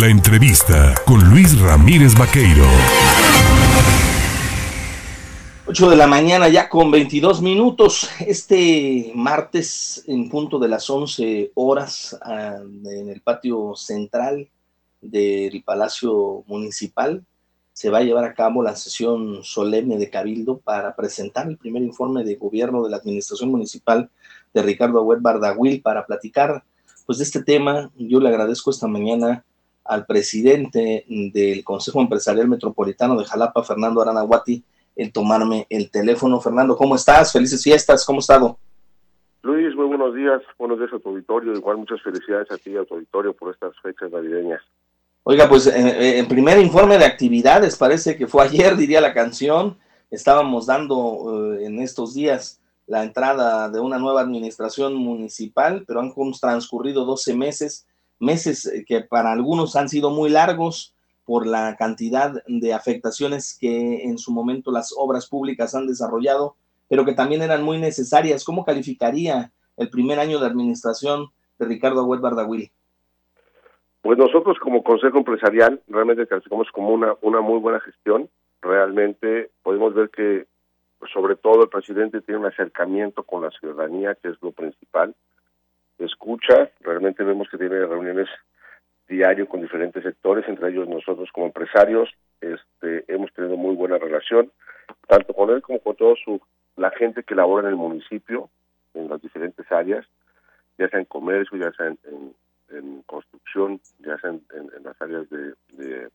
La 0.00 0.08
entrevista 0.08 0.92
con 1.06 1.30
Luis 1.30 1.56
Ramírez 1.60 2.18
Vaqueiro. 2.18 2.64
8 5.66 5.90
de 5.90 5.94
la 5.94 6.08
mañana 6.08 6.48
ya 6.48 6.68
con 6.68 6.90
22 6.90 7.40
minutos. 7.40 8.10
Este 8.18 9.12
martes 9.14 10.02
en 10.08 10.28
punto 10.28 10.58
de 10.58 10.66
las 10.66 10.90
11 10.90 11.52
horas 11.54 12.18
ah, 12.22 12.56
en 12.86 13.08
el 13.08 13.20
patio 13.20 13.76
central 13.76 14.48
del 15.00 15.62
Palacio 15.62 16.42
Municipal 16.48 17.24
se 17.72 17.88
va 17.88 17.98
a 17.98 18.02
llevar 18.02 18.24
a 18.24 18.34
cabo 18.34 18.64
la 18.64 18.74
sesión 18.74 19.44
solemne 19.44 19.96
de 19.96 20.10
Cabildo 20.10 20.58
para 20.58 20.96
presentar 20.96 21.46
el 21.46 21.56
primer 21.56 21.84
informe 21.84 22.24
de 22.24 22.34
gobierno 22.34 22.82
de 22.82 22.90
la 22.90 22.96
Administración 22.96 23.48
Municipal 23.48 24.10
de 24.52 24.62
Ricardo 24.62 24.98
Agüed 24.98 25.20
Bardahuil 25.20 25.82
para 25.82 26.04
platicar 26.04 26.64
pues 27.06 27.18
de 27.18 27.24
este 27.24 27.44
tema. 27.44 27.92
Yo 27.94 28.18
le 28.18 28.28
agradezco 28.28 28.72
esta 28.72 28.88
mañana 28.88 29.44
al 29.84 30.06
presidente 30.06 31.04
del 31.08 31.62
Consejo 31.62 32.00
Empresarial 32.00 32.48
Metropolitano 32.48 33.16
de 33.18 33.24
Jalapa, 33.24 33.62
Fernando 33.62 34.00
Aranaguati, 34.00 34.64
el 34.96 35.12
tomarme 35.12 35.66
el 35.68 35.90
teléfono. 35.90 36.40
Fernando, 36.40 36.76
¿cómo 36.76 36.94
estás? 36.94 37.32
Felices 37.32 37.62
fiestas, 37.62 38.04
¿cómo 38.04 38.18
has 38.18 38.24
estado? 38.24 38.58
Luis, 39.42 39.74
muy 39.76 39.86
buenos 39.86 40.14
días, 40.14 40.40
buenos 40.58 40.78
días 40.78 40.90
a 40.94 40.98
tu 40.98 41.10
auditorio, 41.10 41.52
igual 41.52 41.76
muchas 41.76 42.00
felicidades 42.00 42.50
a 42.50 42.56
ti 42.56 42.70
y 42.70 42.76
a 42.76 42.84
tu 42.84 42.94
auditorio 42.94 43.34
por 43.34 43.52
estas 43.52 43.78
fechas 43.82 44.10
navideñas. 44.10 44.62
Oiga, 45.22 45.48
pues 45.48 45.66
en 45.66 45.86
eh, 45.86 45.96
eh, 45.98 46.18
el 46.18 46.26
primer 46.26 46.58
informe 46.58 46.96
de 46.96 47.04
actividades, 47.04 47.76
parece 47.76 48.16
que 48.16 48.26
fue 48.26 48.42
ayer, 48.44 48.76
diría 48.76 49.00
la 49.00 49.12
canción, 49.12 49.76
estábamos 50.10 50.66
dando 50.66 51.56
eh, 51.56 51.66
en 51.66 51.78
estos 51.80 52.14
días 52.14 52.60
la 52.86 53.02
entrada 53.02 53.68
de 53.70 53.80
una 53.80 53.98
nueva 53.98 54.20
administración 54.20 54.94
municipal, 54.94 55.84
pero 55.86 56.00
han 56.00 56.12
transcurrido 56.40 57.04
12 57.04 57.34
meses, 57.34 57.86
meses 58.24 58.84
que 58.86 59.02
para 59.02 59.32
algunos 59.32 59.76
han 59.76 59.88
sido 59.88 60.10
muy 60.10 60.30
largos 60.30 60.94
por 61.24 61.46
la 61.46 61.76
cantidad 61.76 62.42
de 62.46 62.74
afectaciones 62.74 63.56
que 63.58 64.04
en 64.04 64.18
su 64.18 64.32
momento 64.32 64.70
las 64.70 64.94
obras 64.96 65.28
públicas 65.28 65.74
han 65.74 65.86
desarrollado, 65.86 66.56
pero 66.88 67.04
que 67.04 67.14
también 67.14 67.42
eran 67.42 67.62
muy 67.62 67.78
necesarias. 67.78 68.44
¿Cómo 68.44 68.64
calificaría 68.64 69.52
el 69.76 69.88
primer 69.88 70.18
año 70.18 70.38
de 70.38 70.46
administración 70.46 71.28
de 71.58 71.66
Ricardo 71.66 72.00
Agüed 72.00 72.20
Bardahuil? 72.20 72.70
Pues 74.02 74.18
nosotros 74.18 74.58
como 74.60 74.82
Consejo 74.82 75.18
Empresarial 75.18 75.80
realmente 75.88 76.26
calificamos 76.26 76.68
como 76.72 76.90
una, 76.90 77.14
una 77.22 77.40
muy 77.40 77.58
buena 77.58 77.80
gestión. 77.80 78.28
Realmente 78.60 79.50
podemos 79.62 79.94
ver 79.94 80.10
que 80.10 80.46
pues, 80.98 81.10
sobre 81.12 81.36
todo 81.36 81.62
el 81.62 81.68
presidente 81.70 82.20
tiene 82.20 82.40
un 82.40 82.46
acercamiento 82.46 83.22
con 83.22 83.42
la 83.42 83.50
ciudadanía, 83.50 84.14
que 84.14 84.28
es 84.28 84.36
lo 84.42 84.52
principal. 84.52 85.14
Escucha, 86.04 86.70
realmente 86.80 87.24
vemos 87.24 87.48
que 87.48 87.58
tiene 87.58 87.86
reuniones 87.86 88.28
diario 89.08 89.48
con 89.48 89.60
diferentes 89.60 90.02
sectores, 90.02 90.48
entre 90.48 90.70
ellos 90.70 90.88
nosotros 90.88 91.30
como 91.32 91.46
empresarios, 91.46 92.10
este, 92.40 93.04
hemos 93.08 93.32
tenido 93.32 93.56
muy 93.56 93.74
buena 93.74 93.98
relación, 93.98 94.50
tanto 95.06 95.34
con 95.34 95.50
él 95.50 95.62
como 95.62 95.78
con 95.80 95.96
toda 95.96 96.14
su, 96.24 96.40
la 96.76 96.90
gente 96.90 97.22
que 97.22 97.34
labora 97.34 97.68
en 97.68 97.74
el 97.74 97.78
municipio, 97.78 98.48
en 98.94 99.08
las 99.08 99.20
diferentes 99.20 99.70
áreas, 99.70 100.06
ya 100.78 100.88
sea 100.88 101.00
en 101.00 101.06
comercio, 101.06 101.58
ya 101.58 101.72
sea 101.72 101.86
en, 101.86 102.34
en 102.70 103.02
construcción, 103.02 103.80
ya 104.00 104.18
sea 104.18 104.30
en, 104.30 104.42
las 104.82 105.00
áreas 105.00 105.28
de, 105.30 105.54
de 105.72 106.08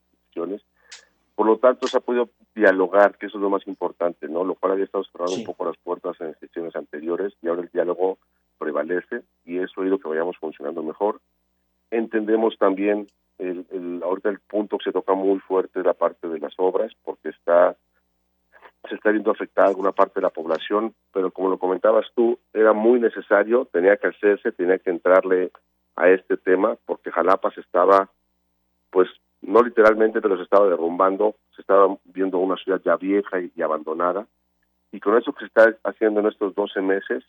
Por 1.34 1.46
lo 1.46 1.58
tanto, 1.58 1.86
se 1.86 1.96
ha 1.96 2.00
podido 2.00 2.28
dialogar, 2.54 3.16
que 3.16 3.26
eso 3.26 3.38
es 3.38 3.42
lo 3.42 3.50
más 3.50 3.66
importante, 3.66 4.28
¿no? 4.28 4.44
Lo 4.44 4.54
cual 4.54 4.72
había 4.72 4.84
estado 4.84 5.04
cerrando 5.04 5.34
un 5.34 5.44
poco 5.44 5.64
las 5.64 5.76
puertas 5.78 6.20
en 6.20 6.38
sesiones 6.38 6.74
anteriores 6.76 7.32
y 7.42 7.48
ahora 7.48 7.62
el 7.62 7.70
diálogo 7.70 8.18
prevalece 8.58 9.22
y 9.50 9.58
eso 9.58 9.82
ha 9.82 9.86
ido 9.86 9.98
que 9.98 10.08
vayamos 10.08 10.36
funcionando 10.38 10.82
mejor. 10.82 11.20
Entendemos 11.90 12.56
también 12.56 13.08
el, 13.38 14.00
ahorita 14.04 14.28
el 14.28 14.38
punto 14.38 14.78
que 14.78 14.84
se 14.84 14.92
toca 14.92 15.14
muy 15.14 15.40
fuerte 15.40 15.82
la 15.82 15.94
parte 15.94 16.28
de 16.28 16.38
las 16.38 16.54
obras, 16.56 16.92
porque 17.04 17.30
está 17.30 17.76
se 18.88 18.94
está 18.94 19.10
viendo 19.10 19.30
afectada 19.30 19.68
alguna 19.68 19.92
parte 19.92 20.20
de 20.20 20.22
la 20.22 20.30
población, 20.30 20.94
pero 21.12 21.30
como 21.30 21.50
lo 21.50 21.58
comentabas 21.58 22.06
tú, 22.14 22.38
era 22.54 22.72
muy 22.72 22.98
necesario, 22.98 23.66
tenía 23.70 23.96
que 23.98 24.06
hacerse, 24.06 24.52
tenía 24.52 24.78
que 24.78 24.88
entrarle 24.88 25.50
a 25.96 26.08
este 26.08 26.38
tema 26.38 26.76
porque 26.86 27.10
Jalapa 27.10 27.50
se 27.50 27.60
estaba, 27.60 28.08
pues 28.90 29.08
no 29.42 29.62
literalmente, 29.62 30.22
pero 30.22 30.36
se 30.36 30.44
estaba 30.44 30.66
derrumbando, 30.66 31.34
se 31.54 31.60
estaba 31.60 31.94
viendo 32.04 32.38
una 32.38 32.56
ciudad 32.56 32.80
ya 32.84 32.96
vieja 32.96 33.38
y, 33.40 33.60
abandonada. 33.60 34.26
Y 34.92 35.00
con 35.00 35.16
eso 35.18 35.32
que 35.32 35.40
se 35.40 35.46
está 35.46 35.76
haciendo 35.84 36.20
en 36.20 36.26
estos 36.26 36.54
12 36.54 36.80
meses, 36.80 37.22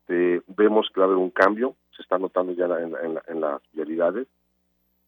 este, 0.00 0.42
vemos 0.48 0.90
que 0.92 1.00
va 1.00 1.06
a 1.06 1.08
haber 1.08 1.18
un 1.18 1.30
cambio, 1.30 1.74
se 1.94 2.02
está 2.02 2.18
notando 2.18 2.52
ya 2.52 2.66
en, 2.66 2.94
en, 3.26 3.40
las 3.40 3.60
realidades. 3.74 4.26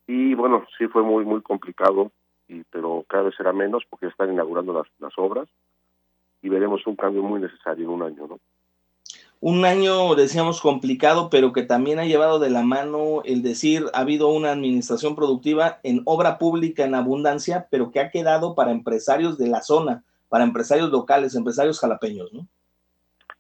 Y 0.07 0.35
bueno, 0.35 0.65
sí 0.79 0.87
fue 0.89 1.03
muy, 1.03 1.25
muy 1.25 1.43
complicado, 1.43 2.11
y, 2.49 2.63
pero 2.65 3.05
cada 3.09 3.25
vez 3.25 3.35
será 3.37 3.53
menos 3.53 3.85
porque 3.89 4.07
están 4.07 4.33
inaugurando 4.33 4.73
las, 4.73 4.87
las 4.99 5.13
obras 5.17 5.49
y 6.43 6.49
veremos 6.49 6.87
un 6.87 6.97
cambio 6.97 7.23
muy 7.23 7.41
necesario 7.41 7.85
en 7.85 7.91
un 7.91 8.03
año, 8.03 8.27
¿no? 8.27 8.39
un 9.41 9.65
año, 9.65 10.15
decíamos, 10.15 10.61
complicado, 10.61 11.29
pero 11.29 11.53
que 11.53 11.65
también 11.65 11.99
ha 11.99 12.05
llevado 12.05 12.39
de 12.39 12.49
la 12.49 12.63
mano 12.63 13.23
el 13.25 13.43
decir, 13.43 13.87
ha 13.93 14.01
habido 14.01 14.29
una 14.29 14.53
administración 14.53 15.17
productiva 15.17 15.81
en 15.83 16.03
obra 16.05 16.39
pública 16.39 16.85
en 16.85 16.95
abundancia, 16.95 17.67
pero 17.69 17.91
que 17.91 17.99
ha 17.99 18.13
quedado 18.13 18.55
para 18.55 18.71
empresarios 18.71 19.39
de 19.39 19.49
la 19.49 19.61
zona, 19.61 20.05
para 20.29 20.45
empresarios 20.45 20.91
locales, 20.91 21.35
empresarios 21.35 21.81
jalapeños, 21.81 22.33
¿no? 22.33 22.47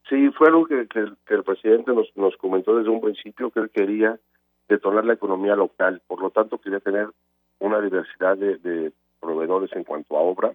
Sí, 0.08 0.30
fue 0.30 0.48
algo 0.48 0.66
que, 0.66 0.86
el 0.90 1.44
presidente 1.44 1.92
nos, 1.92 2.10
nos 2.16 2.36
comentó 2.36 2.76
desde 2.76 2.90
un 2.90 3.00
principio, 3.00 3.50
que 3.50 3.60
él 3.60 3.70
quería 3.70 4.18
detonar 4.68 5.04
la 5.04 5.14
economía 5.14 5.56
local, 5.56 6.02
por 6.06 6.20
lo 6.20 6.30
tanto 6.30 6.58
quería 6.58 6.80
tener 6.80 7.08
una 7.58 7.80
diversidad 7.80 8.36
de, 8.36 8.58
de 8.58 8.92
proveedores 9.20 9.70
en 9.74 9.84
cuanto 9.84 10.16
a 10.16 10.20
obra, 10.20 10.54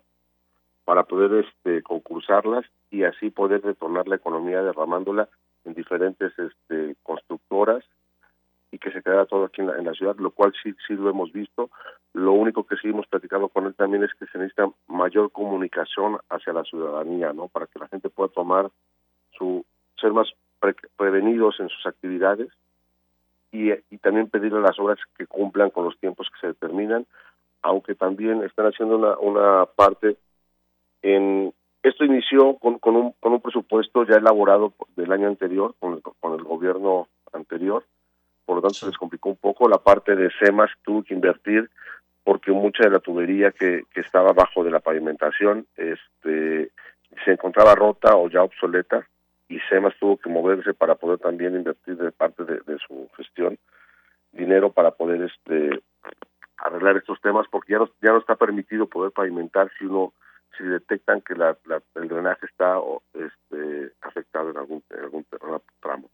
para 0.88 1.04
poder 1.04 1.46
este, 1.46 1.84
concursarlas 1.84 2.66
y 2.90 3.04
así 3.04 3.30
poder 3.30 3.62
detonar 3.62 4.08
la 4.08 4.16
economía 4.16 4.62
derramándola 4.62 5.28
en 5.66 5.74
diferentes 5.74 6.32
este, 6.40 6.96
constructoras 7.04 7.84
y 8.72 8.80
que 8.80 8.92
se 8.92 9.02
quedara 9.02 9.26
todo 9.26 9.44
aquí 9.44 9.62
en 9.62 9.86
la, 9.86 9.94
ciudad, 9.94 10.16
lo 10.18 10.32
cual 10.32 10.54
sí, 10.64 10.74
sí 10.88 10.94
lo 10.94 11.10
hemos 11.10 11.34
visto. 11.34 11.70
Lo 12.14 12.32
único 12.32 12.66
que 12.66 12.78
sí 12.78 12.88
hemos 12.88 13.06
platicado 13.08 13.50
con 13.50 13.66
él 13.66 13.76
también 13.76 14.04
es 14.04 14.14
que 14.14 14.28
se 14.28 14.38
necesita 14.38 14.70
mayor 14.88 15.30
comunicación 15.32 16.20
hacia 16.30 16.54
la 16.54 16.64
ciudadanía, 16.64 17.34
¿no? 17.34 17.50
Para 17.50 17.68
que 17.68 17.80
la 17.80 17.90
gente 17.90 18.10
pueda 18.10 18.30
tomar 18.30 18.70
su, 19.38 19.66
ser 20.00 20.14
más 20.14 20.28
prevenidos 20.98 21.60
en 21.60 21.70
sus 21.70 21.86
actividades 21.86 22.50
y, 23.52 23.72
y 23.72 23.98
también 24.00 24.30
pedirle 24.30 24.60
a 24.60 24.62
las 24.62 24.80
obras 24.80 25.00
que 25.18 25.28
cumplan 25.28 25.70
con 25.70 25.86
los 25.86 25.98
tiempos 26.00 26.28
que 26.30 26.40
se 26.40 26.48
determinan, 26.48 27.06
aunque 27.62 27.96
también 27.96 28.44
están 28.44 28.68
haciendo 28.68 28.98
una, 28.98 29.18
una 29.18 29.66
parte 29.66 30.18
en, 31.02 31.54
esto 31.84 32.04
inició 32.04 32.56
con, 32.56 32.80
con, 32.80 32.96
un, 32.96 33.14
con 33.20 33.34
un 33.34 33.42
presupuesto 33.42 34.04
ya 34.06 34.16
elaborado 34.16 34.74
del 34.96 35.12
año 35.12 35.28
anterior, 35.28 35.76
con 35.80 35.94
el, 35.94 36.02
con 36.02 36.34
el 36.34 36.44
gobierno 36.44 37.08
anterior, 37.34 37.84
por 38.46 38.58
lo 38.58 38.62
tanto 38.62 38.76
se 38.76 38.86
les 38.88 38.98
complicó 38.98 39.30
un 39.30 39.36
poco, 39.38 39.70
la 39.70 39.78
parte 39.78 40.16
de 40.16 40.32
SEMAS 40.40 40.72
tuvo 40.84 41.04
que 41.04 41.14
invertir 41.14 41.70
porque 42.24 42.52
mucha 42.52 42.84
de 42.84 42.90
la 42.90 43.00
tubería 43.00 43.52
que, 43.52 43.84
que 43.94 44.02
estaba 44.02 44.34
bajo 44.34 44.64
de 44.64 44.72
la 44.72 44.80
pavimentación 44.80 45.66
este, 45.78 46.72
se 47.24 47.32
encontraba 47.32 47.76
rota 47.76 48.16
o 48.18 48.30
ya 48.30 48.44
obsoleta 48.44 49.08
y 49.50 49.60
SEMAS 49.70 49.94
tuvo 50.00 50.18
que 50.18 50.30
moverse 50.30 50.74
para 50.74 50.96
poder 50.96 51.20
también 51.20 51.56
invertir 51.56 51.98
de 51.98 52.12
parte 52.12 52.44
de, 52.44 52.62
de 52.66 52.78
su 52.80 53.10
gestión 53.16 53.58
dinero 54.32 54.72
para 54.72 54.92
poder 54.92 55.22
este 55.24 55.82
arreglar 56.58 56.98
estos 56.98 57.22
temas 57.22 57.46
porque 57.50 57.74
ya 57.74 57.80
no, 57.80 57.90
ya 58.02 58.12
no 58.12 58.20
está 58.20 58.36
permitido 58.36 58.88
poder 58.88 59.12
pavimentar 59.12 59.72
si 59.78 59.86
uno 59.86 60.14
si 60.58 60.64
detectan 60.64 61.22
que 61.22 61.36
la, 61.36 61.56
el 61.96 62.08
drenaje 62.08 62.46
está 62.48 62.80
este, 63.14 63.94
afectado 64.02 64.50
en 64.50 64.58
algún, 64.58 64.84
en 64.90 65.00
algún 65.00 65.26
tramo. 65.80 66.10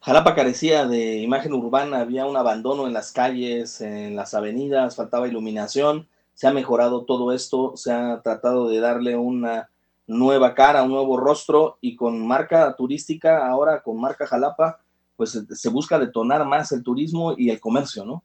Jalapa 0.00 0.34
carecía 0.34 0.86
de 0.86 1.16
imagen 1.16 1.52
urbana, 1.52 2.00
había 2.00 2.26
un 2.26 2.36
abandono 2.36 2.86
en 2.86 2.92
las 2.94 3.12
calles, 3.12 3.80
en 3.80 4.16
las 4.16 4.34
avenidas, 4.34 4.96
faltaba 4.96 5.28
iluminación, 5.28 6.08
se 6.32 6.46
ha 6.46 6.52
mejorado 6.52 7.04
todo 7.04 7.32
esto, 7.32 7.76
se 7.76 7.92
ha 7.92 8.20
tratado 8.22 8.68
de 8.68 8.80
darle 8.80 9.16
una 9.16 9.68
nueva 10.06 10.54
cara, 10.54 10.82
un 10.82 10.90
nuevo 10.90 11.16
rostro 11.16 11.78
y 11.80 11.96
con 11.96 12.26
marca 12.26 12.74
turística, 12.76 13.46
ahora 13.46 13.82
con 13.82 14.00
marca 14.00 14.26
Jalapa, 14.26 14.80
pues 15.16 15.30
se 15.48 15.70
busca 15.70 15.98
detonar 15.98 16.44
más 16.44 16.72
el 16.72 16.82
turismo 16.82 17.34
y 17.36 17.50
el 17.50 17.60
comercio, 17.60 18.04
¿no? 18.04 18.22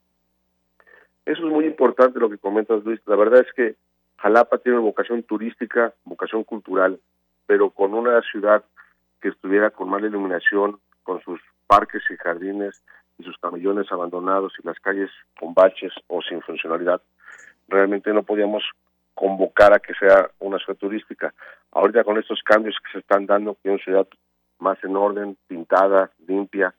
Eso 1.26 1.46
es 1.46 1.54
muy 1.54 1.66
importante 1.66 2.20
lo 2.20 2.30
que 2.30 2.40
comentas, 2.40 2.84
Luis. 2.84 3.00
La 3.06 3.16
verdad 3.16 3.42
es 3.42 3.54
que 3.54 3.76
Jalapa 4.18 4.58
tiene 4.58 4.80
vocación 4.80 5.24
turística, 5.24 5.94
vocación 6.04 6.44
cultural, 6.44 7.00
pero 7.46 7.70
con 7.70 7.94
una 7.94 8.22
ciudad 8.22 8.64
que 9.22 9.30
estuviera 9.30 9.70
con 9.70 9.90
mala 9.90 10.08
iluminación, 10.08 10.80
con 11.04 11.22
sus 11.22 11.40
parques 11.68 12.02
y 12.10 12.18
jardines 12.18 12.82
y 13.18 13.24
sus 13.24 13.38
camellones 13.38 13.92
abandonados 13.92 14.54
y 14.58 14.66
las 14.66 14.80
calles 14.80 15.10
con 15.40 15.54
baches 15.54 15.94
o 16.08 16.22
sin 16.22 16.42
funcionalidad, 16.42 17.02
realmente 17.68 18.12
no 18.12 18.24
podíamos 18.24 18.64
convocar 19.14 19.74
a 19.74 19.80
que 19.80 19.94
sea 19.96 20.32
una 20.40 20.58
ciudad 20.58 20.78
turística. 20.78 21.34
Ahorita 21.72 22.04
con 22.04 22.18
estos 22.18 22.42
cambios 22.44 22.76
que 22.84 22.92
se 22.92 23.00
están 23.00 23.26
dando, 23.26 23.56
que 23.56 23.70
es 23.70 23.76
una 23.76 23.84
ciudad 23.84 24.08
más 24.60 24.84
en 24.84 24.96
orden, 24.96 25.38
pintada, 25.48 26.12
limpia, 26.28 26.74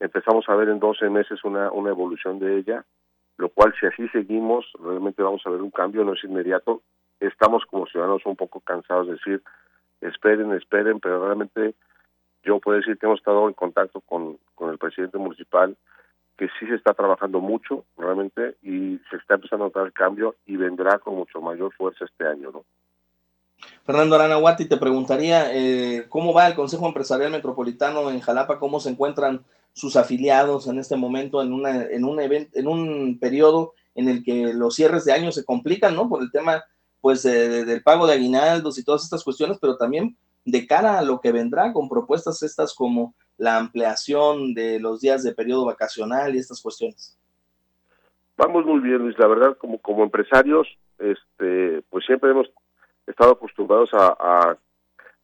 empezamos 0.00 0.48
a 0.48 0.54
ver 0.54 0.68
en 0.68 0.78
12 0.78 1.10
meses 1.10 1.44
una, 1.44 1.70
una 1.70 1.90
evolución 1.90 2.38
de 2.38 2.58
ella 2.58 2.84
lo 3.38 3.50
cual 3.50 3.74
si 3.78 3.86
así 3.86 4.08
seguimos, 4.08 4.66
realmente 4.78 5.22
vamos 5.22 5.42
a 5.44 5.50
ver 5.50 5.60
un 5.60 5.70
cambio, 5.70 6.04
no 6.04 6.14
es 6.14 6.24
inmediato. 6.24 6.82
Estamos 7.20 7.64
como 7.66 7.86
ciudadanos 7.86 8.24
un 8.24 8.36
poco 8.36 8.60
cansados 8.60 9.06
de 9.06 9.12
decir, 9.14 9.42
esperen, 10.00 10.52
esperen, 10.52 11.00
pero 11.00 11.24
realmente 11.24 11.74
yo 12.42 12.60
puedo 12.60 12.78
decir 12.78 12.98
que 12.98 13.06
hemos 13.06 13.18
estado 13.18 13.46
en 13.48 13.54
contacto 13.54 14.00
con, 14.00 14.38
con 14.54 14.70
el 14.70 14.78
presidente 14.78 15.18
municipal, 15.18 15.76
que 16.36 16.48
sí 16.58 16.66
se 16.66 16.74
está 16.74 16.94
trabajando 16.94 17.40
mucho 17.40 17.84
realmente 17.96 18.56
y 18.62 18.98
se 19.10 19.16
está 19.16 19.34
empezando 19.34 19.64
a 19.64 19.68
notar 19.68 19.86
el 19.86 19.92
cambio 19.92 20.36
y 20.46 20.56
vendrá 20.56 20.98
con 20.98 21.14
mucho 21.14 21.40
mayor 21.40 21.72
fuerza 21.74 22.04
este 22.04 22.26
año, 22.26 22.50
¿no? 22.52 22.64
Fernando 23.86 24.16
Aranahuati, 24.16 24.64
te 24.64 24.78
preguntaría 24.78 25.54
eh, 25.54 26.06
cómo 26.08 26.34
va 26.34 26.48
el 26.48 26.56
Consejo 26.56 26.88
Empresarial 26.88 27.30
Metropolitano 27.30 28.10
en 28.10 28.20
Jalapa, 28.20 28.58
cómo 28.58 28.80
se 28.80 28.90
encuentran 28.90 29.44
sus 29.72 29.94
afiliados 29.94 30.66
en 30.66 30.80
este 30.80 30.96
momento 30.96 31.40
en, 31.40 31.52
una, 31.52 31.84
en, 31.84 32.04
un, 32.04 32.18
evento, 32.18 32.58
en 32.58 32.66
un 32.66 33.18
periodo 33.20 33.74
en 33.94 34.08
el 34.08 34.24
que 34.24 34.52
los 34.52 34.74
cierres 34.74 35.04
de 35.04 35.12
año 35.12 35.30
se 35.30 35.44
complican, 35.44 35.94
¿no? 35.94 36.08
Por 36.08 36.20
el 36.20 36.32
tema, 36.32 36.64
pues, 37.00 37.22
del 37.22 37.80
pago 37.84 38.08
de 38.08 38.14
aguinaldos 38.14 38.76
y 38.76 38.84
todas 38.84 39.04
estas 39.04 39.22
cuestiones, 39.22 39.58
pero 39.60 39.76
también 39.76 40.16
de 40.44 40.66
cara 40.66 40.98
a 40.98 41.02
lo 41.02 41.20
que 41.20 41.30
vendrá 41.30 41.72
con 41.72 41.88
propuestas 41.88 42.42
estas 42.42 42.74
como 42.74 43.14
la 43.38 43.56
ampliación 43.56 44.52
de 44.54 44.80
los 44.80 45.00
días 45.00 45.22
de 45.22 45.32
periodo 45.32 45.64
vacacional 45.64 46.34
y 46.34 46.38
estas 46.38 46.60
cuestiones. 46.60 47.16
Vamos 48.36 48.66
muy 48.66 48.80
bien, 48.80 48.98
Luis. 48.98 49.16
La 49.16 49.28
verdad, 49.28 49.56
como, 49.56 49.78
como 49.78 50.02
empresarios, 50.02 50.66
este, 50.98 51.82
pues 51.88 52.04
siempre 52.04 52.30
hemos 52.30 52.48
estado 53.06 53.32
acostumbrados 53.32 53.90
a, 53.92 54.56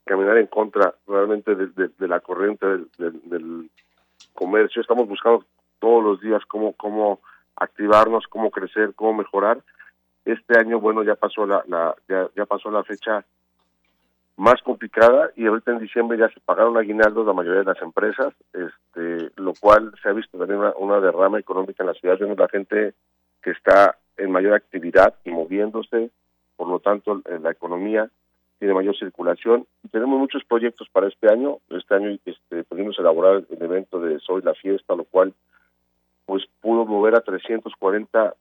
caminar 0.05 0.37
en 0.37 0.49
contra 0.49 0.95
realmente 1.07 1.55
de, 1.55 2.09
la 2.09 2.21
corriente 2.21 2.67
del, 2.99 3.71
comercio. 4.35 4.83
Estamos 4.83 5.07
buscando 5.07 5.45
todos 5.79 6.03
los 6.03 6.21
días 6.21 6.43
cómo, 6.47 6.73
cómo 6.73 7.21
activarnos, 7.57 8.27
cómo 8.29 8.51
crecer, 8.51 8.95
cómo 8.95 9.15
mejorar. 9.15 9.63
Este 10.25 10.59
año, 10.59 10.81
bueno, 10.81 11.03
ya 11.05 11.15
pasó 11.15 11.47
la, 11.47 11.63
la 11.69 11.95
ya, 12.09 12.29
ya 12.35 12.47
pasó 12.47 12.71
la 12.71 12.83
fecha 12.83 13.25
más 14.37 14.61
complicada 14.63 15.31
y 15.37 15.47
ahorita 15.47 15.73
en 15.73 15.79
diciembre 15.79 16.19
ya 16.19 16.29
se 16.29 16.41
pagaron 16.41 16.77
aguinaldos 16.77 17.27
la 17.27 17.33
mayoría 17.33 17.61
de 17.61 17.67
las 17.67 17.83
empresas, 17.83 18.35
este, 18.53 19.31
lo 19.37 19.53
cual 19.61 19.93
se 20.03 20.09
ha 20.09 20.13
visto 20.13 20.39
también 20.39 20.61
una, 20.79 21.01
derrama 21.01 21.39
económica 21.39 21.83
en 21.83 21.89
la 21.89 21.95
ciudad, 21.95 22.19
vemos 22.19 22.39
la 22.39 22.49
gente 22.49 22.95
que 23.43 23.51
está 23.51 23.99
en 24.17 24.31
mayor 24.31 24.55
actividad 24.55 25.15
y 25.25 25.31
moviéndose, 25.31 26.11
por 26.63 26.71
lo 26.71 26.79
tanto 26.79 27.21
la 27.41 27.51
economía 27.51 28.09
tiene 28.61 28.73
mayor 28.73 28.97
circulación. 28.97 29.67
Tenemos 29.91 30.21
muchos 30.21 30.45
proyectos 30.45 30.89
para 30.93 31.09
este 31.09 31.29
año, 31.29 31.59
este 31.71 31.93
año 31.93 32.17
este, 32.25 32.63
pudimos 32.63 32.97
elaborar 33.01 33.43
el 33.51 33.61
evento 33.61 33.99
de 33.99 34.21
Soy 34.21 34.43
la 34.43 34.55
Fiesta, 34.55 34.95
lo 34.95 35.03
cual 35.03 35.35
pues 36.25 36.45
pudo 36.61 36.87
mover 36.87 37.17
a 37.17 37.21
340 37.21 38.37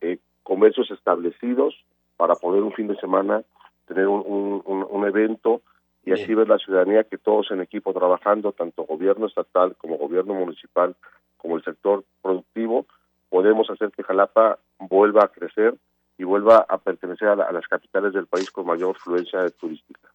eh, 0.00 0.18
comercios 0.42 0.90
establecidos 0.90 1.76
para 2.16 2.34
poder 2.34 2.64
un 2.64 2.72
fin 2.72 2.88
de 2.88 2.96
semana 2.96 3.44
tener 3.86 4.08
un, 4.08 4.64
un, 4.66 5.06
evento. 5.06 5.62
Y 6.04 6.10
así 6.10 6.34
ver 6.34 6.48
la 6.48 6.58
ciudadanía 6.58 7.04
que 7.04 7.16
todos 7.16 7.52
en 7.52 7.60
equipo 7.60 7.92
trabajando, 7.92 8.50
tanto 8.50 8.82
gobierno 8.86 9.26
estatal 9.26 9.76
como 9.76 9.98
gobierno 9.98 10.34
municipal, 10.34 10.96
como 11.36 11.58
el 11.58 11.62
sector 11.62 12.02
productivo, 12.22 12.86
podemos 13.28 13.70
hacer 13.70 13.92
que 13.92 14.02
Jalapa 14.02 14.58
vuelva 14.80 15.26
a 15.26 15.28
crecer 15.28 15.76
y 16.18 16.24
vuelva 16.24 16.66
a 16.68 16.78
pertenecer 16.78 17.28
a, 17.28 17.52
las 17.52 17.68
capitales 17.68 18.12
del 18.12 18.26
país 18.26 18.50
con 18.50 18.66
mayor 18.66 18.96
fluencia 18.98 19.48
turística. 19.50 20.10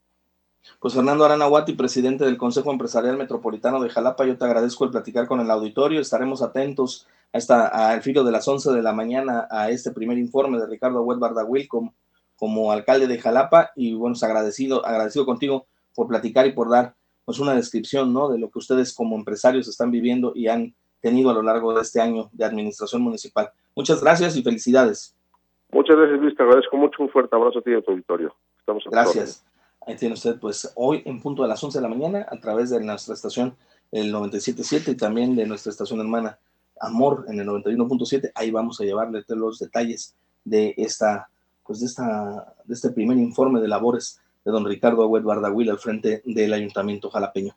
Pues 0.80 0.94
Fernando 0.94 1.26
Aranahuati, 1.26 1.74
presidente 1.74 2.26
del 2.26 2.38
Consejo 2.38 2.72
Empresarial 2.72 3.18
Metropolitano 3.18 3.82
de 3.82 3.90
Jalapa, 3.90 4.26
yo 4.26 4.38
te 4.38 4.46
agradezco 4.46 4.86
el 4.86 4.92
platicar 4.92 5.28
con 5.28 5.40
el 5.40 5.50
auditorio. 5.50 6.00
Estaremos 6.00 6.42
atentos 6.42 7.08
a 7.34 7.38
esta, 7.38 7.68
al 7.68 8.02
filo 8.02 8.24
de 8.24 8.32
las 8.32 8.48
11 8.48 8.72
de 8.72 8.82
la 8.82 8.94
mañana 8.94 9.48
a 9.50 9.70
este 9.70 9.92
primer 9.92 10.18
informe 10.18 10.60
de 10.60 10.68
Ricardo 10.68 11.02
Huet 11.04 11.20
Bardagüil 11.20 11.68
como 11.68 12.72
alcalde 12.72 13.08
de 13.08 13.20
Jalapa 13.20 13.72
y 13.76 13.94
bueno, 13.94 14.16
agradecido, 14.22 14.86
agradecido 14.86 15.26
contigo 15.26 15.68
por 15.96 16.08
platicar 16.08 16.48
y 16.48 16.54
por 16.54 16.70
dar 16.70 16.96
pues 17.26 17.40
una 17.40 17.54
descripción, 17.54 18.14
¿no? 18.14 18.30
De 18.30 18.40
lo 18.40 18.50
que 18.50 18.60
ustedes 18.60 18.94
como 18.94 19.16
empresarios 19.16 19.68
están 19.68 19.92
viviendo 19.92 20.34
y 20.36 20.48
han 20.48 20.76
tenido 21.02 21.30
a 21.30 21.34
lo 21.34 21.42
largo 21.42 21.74
de 21.74 21.82
este 21.82 22.02
año 22.02 22.30
de 22.34 22.46
administración 22.46 23.02
municipal. 23.02 23.52
Muchas 23.76 24.02
gracias 24.02 24.36
y 24.36 24.44
felicidades. 24.44 25.16
Muchas 25.72 25.96
gracias, 25.96 26.20
Luis. 26.20 26.36
Te 26.36 26.44
agradezco 26.44 26.78
mucho. 26.78 27.04
Un 27.04 27.10
fuerte 27.10 27.36
abrazo 27.36 27.60
a 27.60 27.62
ti 27.62 27.72
y 27.72 27.76
a 27.76 27.82
tu 27.82 27.92
auditorio. 27.92 28.36
Estamos 28.60 28.84
gracias. 28.90 29.46
Ahí 29.86 29.96
tiene 29.96 30.14
usted, 30.14 30.40
pues, 30.40 30.72
hoy 30.76 31.02
en 31.06 31.22
punto 31.22 31.42
de 31.42 31.50
las 31.50 31.64
11 31.64 31.80
de 31.80 31.82
la 31.82 31.88
mañana, 31.90 32.26
a 32.30 32.40
través 32.40 32.70
de 32.70 32.80
nuestra 32.82 33.16
estación, 33.16 33.56
el 33.92 34.14
97.7 34.14 34.92
y 34.92 34.96
también 34.96 35.36
de 35.36 35.48
nuestra 35.48 35.72
estación 35.72 36.00
hermana 36.00 36.38
Amor 36.80 37.26
en 37.28 37.40
el 37.40 37.48
91.7. 37.48 38.32
Ahí 38.36 38.52
vamos 38.52 38.80
a 38.80 38.84
llevarle 38.84 39.24
los 39.28 39.60
detalles 39.60 40.16
de 40.44 40.74
esta 40.78 41.30
pues 41.72 41.80
de, 41.80 41.86
esta, 41.86 42.54
de 42.66 42.74
este 42.74 42.90
primer 42.90 43.18
informe 43.18 43.62
de 43.62 43.68
labores 43.70 44.20
de 44.44 44.52
don 44.52 44.66
Ricardo 44.66 45.04
Agüed 45.04 45.24
Bardagüil 45.24 45.70
al 45.70 45.80
frente 45.80 46.22
del 46.26 46.52
Ayuntamiento 46.52 47.10
Jalapeño. 47.10 47.56